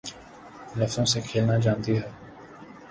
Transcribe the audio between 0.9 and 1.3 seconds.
سے